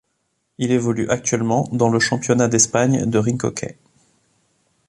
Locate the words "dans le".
1.73-1.99